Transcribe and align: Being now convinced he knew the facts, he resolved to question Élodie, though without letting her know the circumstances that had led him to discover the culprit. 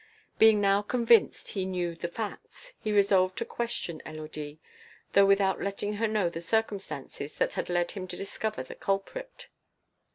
Being 0.39 0.59
now 0.59 0.81
convinced 0.81 1.49
he 1.49 1.63
knew 1.63 1.93
the 1.93 2.07
facts, 2.07 2.73
he 2.79 2.91
resolved 2.91 3.37
to 3.37 3.45
question 3.45 4.01
Élodie, 4.03 4.57
though 5.13 5.27
without 5.27 5.61
letting 5.61 5.93
her 6.01 6.07
know 6.07 6.27
the 6.27 6.41
circumstances 6.41 7.35
that 7.35 7.53
had 7.53 7.69
led 7.69 7.91
him 7.91 8.07
to 8.07 8.17
discover 8.17 8.63
the 8.63 8.73
culprit. 8.73 9.49